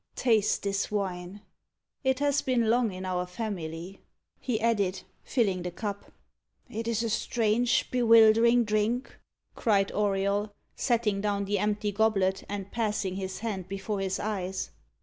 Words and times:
"Taste 0.15 0.63
this 0.63 0.89
wine 0.89 1.41
it 2.03 2.17
has 2.17 2.41
been 2.41 2.71
long 2.71 2.91
in 2.91 3.05
our 3.05 3.27
family," 3.27 4.01
he 4.39 4.59
added, 4.59 5.03
filling 5.23 5.61
the 5.61 5.69
cup. 5.69 6.11
"It 6.67 6.87
is 6.87 7.03
a 7.03 7.09
strange, 7.11 7.85
bewildering 7.91 8.63
drink," 8.63 9.15
cried 9.55 9.91
Auriol, 9.91 10.55
setting 10.75 11.21
down 11.21 11.45
the 11.45 11.59
empty 11.59 11.91
goblet, 11.91 12.43
and 12.49 12.71
passing 12.71 13.17
his 13.17 13.41
hand 13.41 13.67
before 13.67 13.99
his 13.99 14.19
eyes. 14.19 14.71